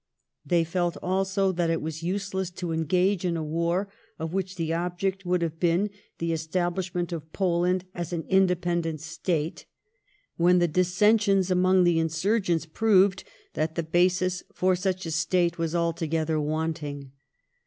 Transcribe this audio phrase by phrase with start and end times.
[0.43, 4.73] They felt, also, that it was useless to engage in a war of which the
[4.73, 9.67] object would have been the establishment of Poland as an independent State,
[10.37, 15.75] when the dissensions among the insurgents proved that the basis for such a State was
[15.75, 17.11] altogether wanting.